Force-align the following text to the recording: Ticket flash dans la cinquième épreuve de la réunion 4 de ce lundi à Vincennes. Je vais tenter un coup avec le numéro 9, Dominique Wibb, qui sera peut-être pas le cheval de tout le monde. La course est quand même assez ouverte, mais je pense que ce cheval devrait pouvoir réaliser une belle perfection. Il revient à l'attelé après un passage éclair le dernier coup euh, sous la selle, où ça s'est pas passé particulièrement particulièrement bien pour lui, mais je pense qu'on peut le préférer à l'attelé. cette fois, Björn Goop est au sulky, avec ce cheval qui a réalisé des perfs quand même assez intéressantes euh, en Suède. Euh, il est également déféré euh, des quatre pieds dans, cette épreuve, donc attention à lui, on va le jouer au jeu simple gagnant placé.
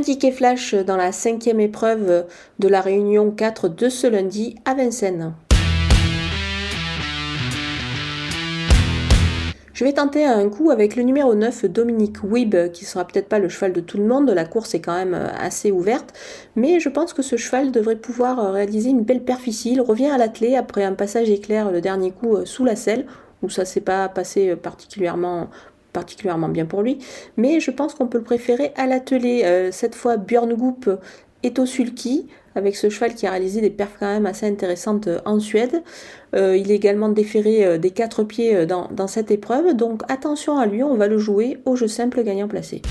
Ticket 0.00 0.32
flash 0.32 0.74
dans 0.74 0.96
la 0.96 1.12
cinquième 1.12 1.60
épreuve 1.60 2.26
de 2.58 2.68
la 2.68 2.80
réunion 2.80 3.30
4 3.30 3.68
de 3.68 3.88
ce 3.88 4.06
lundi 4.06 4.56
à 4.64 4.74
Vincennes. 4.74 5.34
Je 9.72 9.84
vais 9.84 9.92
tenter 9.92 10.24
un 10.24 10.48
coup 10.48 10.70
avec 10.70 10.96
le 10.96 11.04
numéro 11.04 11.34
9, 11.34 11.66
Dominique 11.66 12.24
Wibb, 12.24 12.72
qui 12.72 12.84
sera 12.84 13.04
peut-être 13.06 13.28
pas 13.28 13.38
le 13.38 13.48
cheval 13.48 13.72
de 13.72 13.80
tout 13.80 13.96
le 13.96 14.04
monde. 14.04 14.28
La 14.30 14.44
course 14.44 14.74
est 14.74 14.80
quand 14.80 14.94
même 14.94 15.14
assez 15.14 15.70
ouverte, 15.70 16.12
mais 16.56 16.80
je 16.80 16.88
pense 16.88 17.12
que 17.12 17.22
ce 17.22 17.36
cheval 17.36 17.70
devrait 17.70 17.96
pouvoir 17.96 18.52
réaliser 18.52 18.90
une 18.90 19.02
belle 19.02 19.22
perfection. 19.22 19.70
Il 19.72 19.80
revient 19.80 20.10
à 20.10 20.18
l'attelé 20.18 20.56
après 20.56 20.82
un 20.82 20.94
passage 20.94 21.30
éclair 21.30 21.70
le 21.70 21.80
dernier 21.80 22.10
coup 22.10 22.36
euh, 22.36 22.44
sous 22.44 22.64
la 22.64 22.74
selle, 22.74 23.06
où 23.42 23.50
ça 23.50 23.64
s'est 23.64 23.80
pas 23.80 24.08
passé 24.08 24.56
particulièrement 24.56 25.48
particulièrement 25.92 26.48
bien 26.48 26.66
pour 26.66 26.82
lui, 26.82 26.98
mais 27.36 27.60
je 27.60 27.70
pense 27.70 27.94
qu'on 27.94 28.06
peut 28.06 28.18
le 28.18 28.24
préférer 28.24 28.72
à 28.76 28.86
l'attelé. 28.86 29.68
cette 29.72 29.94
fois, 29.94 30.16
Björn 30.16 30.54
Goop 30.54 30.88
est 31.42 31.58
au 31.58 31.66
sulky, 31.66 32.26
avec 32.54 32.76
ce 32.76 32.90
cheval 32.90 33.14
qui 33.14 33.26
a 33.26 33.30
réalisé 33.30 33.60
des 33.60 33.70
perfs 33.70 33.96
quand 33.98 34.06
même 34.06 34.26
assez 34.26 34.46
intéressantes 34.46 35.06
euh, 35.06 35.20
en 35.24 35.40
Suède. 35.40 35.82
Euh, 36.34 36.56
il 36.56 36.70
est 36.70 36.74
également 36.74 37.08
déféré 37.08 37.64
euh, 37.64 37.78
des 37.78 37.90
quatre 37.90 38.24
pieds 38.24 38.66
dans, 38.66 39.06
cette 39.06 39.30
épreuve, 39.30 39.74
donc 39.74 40.02
attention 40.08 40.58
à 40.58 40.66
lui, 40.66 40.82
on 40.82 40.96
va 40.96 41.06
le 41.06 41.18
jouer 41.18 41.58
au 41.64 41.76
jeu 41.76 41.88
simple 41.88 42.22
gagnant 42.22 42.48
placé. 42.48 42.82